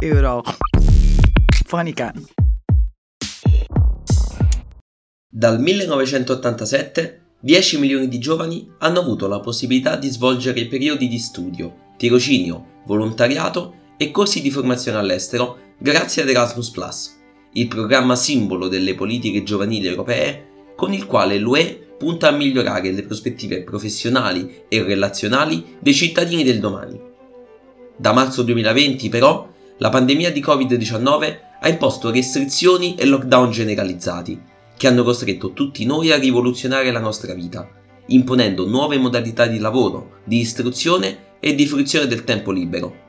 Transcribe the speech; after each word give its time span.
Euro. 0.00 0.44
Fonica. 1.66 2.12
Dal 5.28 5.60
1987 5.60 7.22
10 7.40 7.78
milioni 7.80 8.06
di 8.06 8.20
giovani 8.20 8.70
hanno 8.78 9.00
avuto 9.00 9.26
la 9.26 9.40
possibilità 9.40 9.96
di 9.96 10.08
svolgere 10.08 10.66
periodi 10.66 11.08
di 11.08 11.18
studio, 11.18 11.94
tirocinio, 11.96 12.82
volontariato 12.86 13.74
e 13.96 14.12
corsi 14.12 14.40
di 14.40 14.52
formazione 14.52 14.98
all'estero 14.98 15.74
grazie 15.78 16.22
ad 16.22 16.28
Erasmus⁇ 16.28 16.72
il 17.54 17.66
programma 17.66 18.14
simbolo 18.14 18.68
delle 18.68 18.94
politiche 18.94 19.42
giovanili 19.42 19.88
europee 19.88 20.74
con 20.76 20.92
il 20.92 21.06
quale 21.06 21.38
l'UE 21.38 21.94
punta 21.98 22.28
a 22.28 22.32
migliorare 22.32 22.92
le 22.92 23.02
prospettive 23.02 23.64
professionali 23.64 24.62
e 24.68 24.80
relazionali 24.84 25.76
dei 25.80 25.94
cittadini 25.94 26.44
del 26.44 26.60
domani. 26.60 27.00
Da 27.96 28.12
marzo 28.12 28.42
2020 28.42 29.08
però 29.08 29.56
la 29.80 29.90
pandemia 29.90 30.32
di 30.32 30.40
Covid-19 30.40 31.38
ha 31.60 31.68
imposto 31.68 32.10
restrizioni 32.10 32.96
e 32.96 33.06
lockdown 33.06 33.52
generalizzati 33.52 34.40
che 34.76 34.88
hanno 34.88 35.04
costretto 35.04 35.52
tutti 35.52 35.84
noi 35.84 36.10
a 36.10 36.18
rivoluzionare 36.18 36.90
la 36.90 36.98
nostra 36.98 37.32
vita, 37.32 37.68
imponendo 38.06 38.66
nuove 38.66 38.98
modalità 38.98 39.46
di 39.46 39.58
lavoro, 39.58 40.18
di 40.24 40.38
istruzione 40.38 41.36
e 41.38 41.54
di 41.54 41.66
fruizione 41.66 42.08
del 42.08 42.24
tempo 42.24 42.50
libero. 42.50 43.06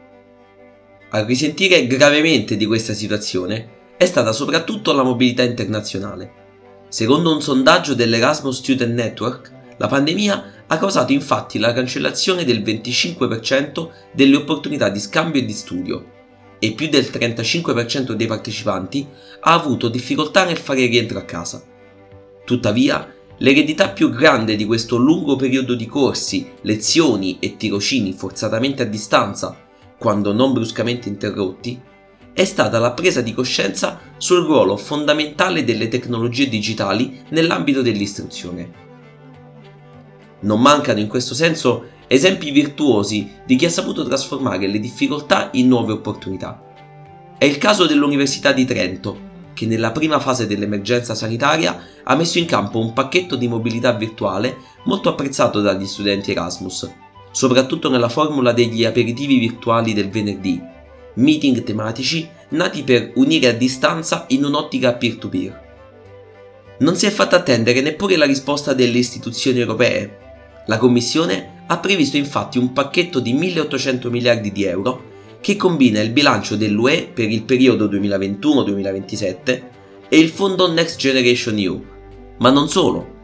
A 1.10 1.24
risentire 1.24 1.88
gravemente 1.88 2.56
di 2.56 2.68
questa 2.68 2.94
situazione 2.94 3.78
è 3.98 4.06
stata 4.06 4.32
soprattutto 4.32 4.94
la 4.94 5.04
mobilità 5.04 5.42
internazionale. 5.42 6.34
Secondo 6.88 7.34
un 7.34 7.42
sondaggio 7.42 7.96
dell'Erasmus 7.96 8.58
Student 8.58 8.94
Network, 8.94 9.52
la 9.78 9.88
pandemia 9.88 10.66
ha 10.68 10.78
causato 10.78 11.14
infatti 11.14 11.58
la 11.58 11.74
cancellazione 11.74 12.44
del 12.44 12.62
25% 12.62 13.90
delle 14.14 14.36
opportunità 14.36 14.90
di 14.90 15.00
scambio 15.00 15.42
e 15.42 15.46
di 15.46 15.54
studio 15.54 16.18
e 16.60 16.74
più 16.74 16.90
del 16.90 17.06
35% 17.06 18.12
dei 18.12 18.28
partecipanti 18.28 19.08
ha 19.42 19.54
avuto 19.54 19.88
difficoltà 19.88 20.46
nel 20.46 20.58
fare 20.58 20.86
rientro 20.86 21.18
a 21.18 21.24
casa. 21.24 21.64
Tuttavia, 22.46 23.14
l'eredità 23.38 23.90
più 23.90 24.10
grande 24.10 24.56
di 24.56 24.66
questo 24.66 24.98
lungo 24.98 25.36
periodo 25.36 25.74
di 25.74 25.88
corsi, 25.88 26.50
lezioni 26.62 27.38
e 27.40 27.56
tirocini 27.56 28.14
forzatamente 28.14 28.84
a 28.84 28.86
distanza, 28.86 29.58
quando 29.98 30.34
non 30.34 30.54
bruscamente 30.54 31.10
interrotti, 31.10 31.80
è 32.34 32.46
stata 32.46 32.80
la 32.80 32.92
presa 32.92 33.22
di 33.22 33.34
coscienza 33.34 34.00
sul 34.18 34.46
ruolo 34.46 34.78
fondamentale 34.78 35.64
delle 35.64 35.88
tecnologie 35.88 36.48
digitali 36.48 37.22
nell'ambito 37.30 37.82
dell'istruzione. 37.82 38.88
Non 40.42 40.62
mancano 40.62 41.00
in 41.00 41.08
questo 41.08 41.34
senso 41.34 41.98
esempi 42.12 42.50
virtuosi 42.50 43.30
di 43.46 43.56
chi 43.56 43.66
ha 43.66 43.70
saputo 43.70 44.04
trasformare 44.04 44.66
le 44.66 44.80
difficoltà 44.80 45.50
in 45.54 45.68
nuove 45.68 45.92
opportunità. 45.92 46.60
È 47.38 47.46
il 47.46 47.60
caso 47.60 47.86
dell'Università 47.86 48.52
di 48.52 48.66
Trento, 48.66 49.28
che 49.54 49.68
nella 49.68 49.92
prima 49.92 50.20
fase 50.20 50.48
dell'emergenza 50.48 51.14
sanitaria 51.14 51.80
ha 52.04 52.16
messo 52.16 52.40
in 52.40 52.46
campo 52.46 52.80
un 52.80 52.94
pacchetto 52.94 53.36
di 53.36 53.48
mobilità 53.48 53.92
virtuale 53.92 54.58
molto 54.86 55.10
apprezzato 55.10 55.62
dagli 55.62 55.86
studenti 55.86 56.32
Erasmus, 56.32 56.92
soprattutto 57.32 57.90
nella 57.90 58.10
formula 58.10 58.54
degli 58.54 58.84
aperitivi 58.86 59.38
virtuali 59.38 59.94
del 59.94 60.10
venerdì, 60.10 60.60
meeting 61.16 61.64
tematici 61.64 62.28
nati 62.50 62.82
per 62.84 63.12
unire 63.16 63.50
a 63.50 63.54
distanza 63.54 64.26
in 64.30 64.46
un'ottica 64.46 64.94
peer-to-peer. 64.94 65.68
Non 66.80 66.96
si 66.96 67.06
è 67.06 67.12
fatta 67.12 67.36
attendere 67.36 67.82
neppure 67.82 68.16
la 68.16 68.26
risposta 68.26 68.74
delle 68.74 68.98
istituzioni 68.98 69.60
europee. 69.60 70.18
La 70.66 70.78
Commissione 70.78 71.49
ha 71.72 71.78
previsto 71.78 72.18
infatti 72.18 72.58
un 72.58 72.74
pacchetto 72.74 73.20
di 73.20 73.34
1800 73.34 74.10
miliardi 74.10 74.52
di 74.52 74.64
euro 74.64 75.04
che 75.40 75.56
combina 75.56 76.02
il 76.02 76.10
bilancio 76.10 76.56
dell'UE 76.56 77.12
per 77.14 77.30
il 77.30 77.44
periodo 77.44 77.88
2021-2027 77.88 79.62
e 80.10 80.20
il 80.20 80.30
fondo 80.30 80.72
Next 80.72 80.98
Generation 80.98 81.58
EU. 81.58 81.86
Ma 82.40 82.50
non 82.50 82.68
solo. 82.70 83.18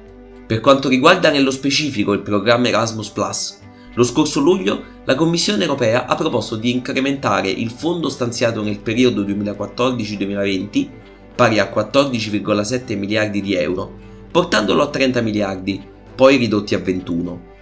Per 0.45 0.59
quanto 0.59 0.89
riguarda 0.89 1.31
nello 1.31 1.49
specifico 1.49 2.13
il 2.13 2.21
programma 2.21 2.67
Erasmus⁇ 2.67 3.11
lo 3.95 4.03
scorso 4.03 4.41
luglio 4.41 4.93
la 5.05 5.15
Commissione 5.15 5.63
europea 5.63 6.05
ha 6.05 6.15
proposto 6.15 6.57
di 6.57 6.69
incrementare 6.69 7.49
il 7.49 7.71
fondo 7.71 8.09
stanziato 8.09 8.61
nel 8.61 8.79
periodo 8.79 9.23
2014-2020, 9.23 10.89
pari 11.33 11.59
a 11.59 11.71
14,7 11.73 12.97
miliardi 12.97 13.41
di 13.41 13.55
euro, 13.55 13.91
portandolo 14.29 14.83
a 14.83 14.89
30 14.89 15.21
miliardi, 15.21 15.81
poi 16.13 16.35
ridotti 16.35 16.75
a 16.75 16.79
21. 16.79 17.53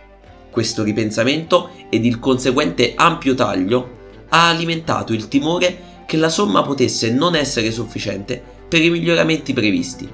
Questo 0.53 0.83
ripensamento 0.83 1.71
ed 1.89 2.05
il 2.05 2.19
conseguente 2.19 2.93
ampio 2.95 3.33
taglio 3.33 4.01
ha 4.29 4.49
alimentato 4.49 5.11
il 5.11 5.27
timore 5.27 6.03
che 6.05 6.15
la 6.15 6.29
somma 6.29 6.61
potesse 6.61 7.11
non 7.11 7.35
essere 7.35 7.71
sufficiente 7.71 8.39
per 8.67 8.83
i 8.83 8.91
miglioramenti 8.91 9.51
previsti. 9.51 10.07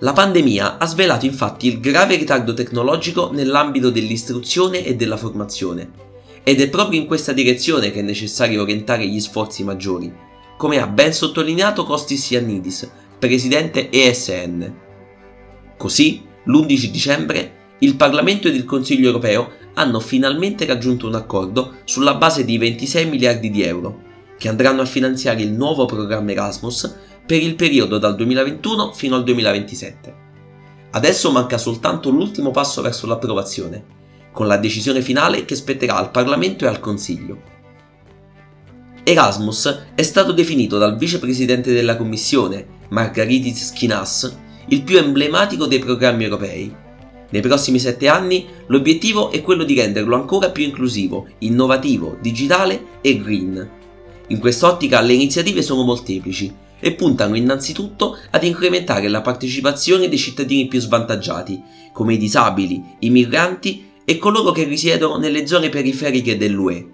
La 0.00 0.14
pandemia 0.14 0.78
ha 0.78 0.86
svelato 0.86 1.26
infatti 1.26 1.66
il 1.66 1.80
grave 1.80 2.16
ritardo 2.16 2.54
tecnologico 2.54 3.30
nell'ambito 3.30 3.90
dell'istruzione 3.90 4.82
e 4.82 4.96
della 4.96 5.18
formazione, 5.18 5.90
ed 6.42 6.62
è 6.62 6.70
proprio 6.70 6.98
in 6.98 7.06
questa 7.06 7.32
direzione 7.32 7.90
che 7.90 8.00
è 8.00 8.02
necessario 8.02 8.62
orientare 8.62 9.06
gli 9.06 9.20
sforzi 9.20 9.64
maggiori, 9.64 10.10
come 10.56 10.80
ha 10.80 10.86
ben 10.86 11.12
sottolineato 11.12 11.84
Costis 11.84 12.30
Iannidis, 12.30 12.90
presidente 13.18 13.90
ESN. 13.90 14.74
Così, 15.76 16.22
l'11 16.44 16.84
dicembre, 16.86 17.63
il 17.84 17.96
Parlamento 17.96 18.48
ed 18.48 18.54
il 18.54 18.64
Consiglio 18.64 19.06
europeo 19.06 19.52
hanno 19.74 20.00
finalmente 20.00 20.64
raggiunto 20.64 21.06
un 21.06 21.14
accordo 21.14 21.74
sulla 21.84 22.14
base 22.14 22.44
di 22.44 22.56
26 22.56 23.06
miliardi 23.06 23.50
di 23.50 23.62
euro, 23.62 24.02
che 24.38 24.48
andranno 24.48 24.80
a 24.80 24.86
finanziare 24.86 25.42
il 25.42 25.52
nuovo 25.52 25.84
programma 25.84 26.30
Erasmus 26.30 26.96
per 27.26 27.42
il 27.42 27.54
periodo 27.56 27.98
dal 27.98 28.14
2021 28.16 28.92
fino 28.92 29.16
al 29.16 29.24
2027. 29.24 30.22
Adesso 30.92 31.30
manca 31.30 31.58
soltanto 31.58 32.08
l'ultimo 32.08 32.50
passo 32.52 32.80
verso 32.80 33.06
l'approvazione, 33.06 33.84
con 34.32 34.46
la 34.46 34.56
decisione 34.56 35.02
finale 35.02 35.44
che 35.44 35.54
spetterà 35.54 35.96
al 35.96 36.10
Parlamento 36.10 36.64
e 36.64 36.68
al 36.68 36.80
Consiglio. 36.80 37.52
Erasmus 39.02 39.88
è 39.94 40.02
stato 40.02 40.32
definito 40.32 40.78
dal 40.78 40.96
vicepresidente 40.96 41.74
della 41.74 41.96
Commissione, 41.96 42.66
Margaritis 42.88 43.66
Schinas, 43.66 44.38
il 44.68 44.82
più 44.82 44.96
emblematico 44.96 45.66
dei 45.66 45.78
programmi 45.78 46.24
europei 46.24 46.82
nei 47.34 47.42
prossimi 47.42 47.80
sette 47.80 48.06
anni 48.06 48.46
l'obiettivo 48.68 49.32
è 49.32 49.42
quello 49.42 49.64
di 49.64 49.74
renderlo 49.74 50.14
ancora 50.14 50.50
più 50.50 50.62
inclusivo, 50.62 51.26
innovativo, 51.38 52.16
digitale 52.20 53.00
e 53.00 53.18
green. 53.18 53.70
In 54.28 54.38
quest'ottica 54.38 55.00
le 55.00 55.14
iniziative 55.14 55.60
sono 55.60 55.82
molteplici 55.82 56.54
e 56.78 56.92
puntano 56.92 57.34
innanzitutto 57.34 58.16
ad 58.30 58.44
incrementare 58.44 59.08
la 59.08 59.20
partecipazione 59.20 60.08
dei 60.08 60.16
cittadini 60.16 60.68
più 60.68 60.78
svantaggiati, 60.78 61.60
come 61.92 62.14
i 62.14 62.18
disabili, 62.18 62.80
i 63.00 63.10
migranti 63.10 63.84
e 64.04 64.16
coloro 64.16 64.52
che 64.52 64.62
risiedono 64.62 65.16
nelle 65.16 65.44
zone 65.48 65.70
periferiche 65.70 66.36
dell'UE. 66.36 66.86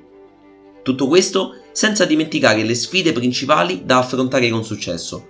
Tutto 0.82 1.06
questo 1.06 1.56
senza 1.72 2.06
dimenticare 2.06 2.64
le 2.64 2.74
sfide 2.74 3.12
principali 3.12 3.82
da 3.84 3.98
affrontare 3.98 4.48
con 4.48 4.64
successo, 4.64 5.26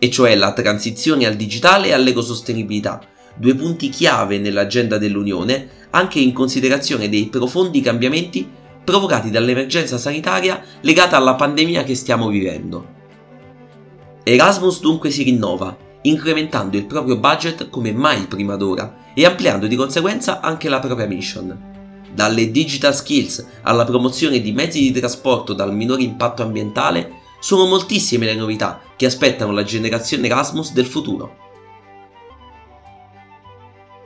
e 0.00 0.10
cioè 0.10 0.34
la 0.34 0.52
transizione 0.52 1.24
al 1.24 1.36
digitale 1.36 1.88
e 1.88 1.92
all'ecosostenibilità, 1.92 3.00
due 3.40 3.54
punti 3.54 3.88
chiave 3.88 4.38
nell'agenda 4.38 4.98
dell'Unione, 4.98 5.68
anche 5.90 6.18
in 6.18 6.32
considerazione 6.32 7.08
dei 7.08 7.26
profondi 7.26 7.80
cambiamenti 7.80 8.46
provocati 8.84 9.30
dall'emergenza 9.30 9.96
sanitaria 9.96 10.62
legata 10.82 11.16
alla 11.16 11.34
pandemia 11.34 11.82
che 11.82 11.94
stiamo 11.94 12.28
vivendo. 12.28 12.98
Erasmus 14.22 14.80
dunque 14.80 15.10
si 15.10 15.22
rinnova, 15.22 15.74
incrementando 16.02 16.76
il 16.76 16.84
proprio 16.84 17.16
budget 17.16 17.70
come 17.70 17.92
mai 17.92 18.26
prima 18.26 18.56
d'ora 18.56 19.08
e 19.14 19.24
ampliando 19.24 19.66
di 19.66 19.74
conseguenza 19.74 20.40
anche 20.40 20.68
la 20.68 20.78
propria 20.78 21.06
mission. 21.06 21.68
Dalle 22.12 22.50
digital 22.50 22.94
skills 22.94 23.46
alla 23.62 23.84
promozione 23.84 24.40
di 24.42 24.52
mezzi 24.52 24.80
di 24.80 24.92
trasporto 24.92 25.54
dal 25.54 25.74
minore 25.74 26.02
impatto 26.02 26.42
ambientale, 26.42 27.18
sono 27.40 27.64
moltissime 27.64 28.26
le 28.26 28.34
novità 28.34 28.82
che 28.96 29.06
aspettano 29.06 29.52
la 29.52 29.62
generazione 29.62 30.26
Erasmus 30.26 30.74
del 30.74 30.84
futuro. 30.84 31.48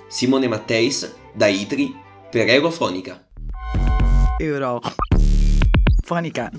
Simone 0.09 0.49
Matteis 0.49 1.15
da 1.33 1.47
Itri 1.47 1.95
per 2.31 2.49
Eurofonica. 2.49 3.27
Euro. 4.39 4.81
Fonica. 6.05 6.51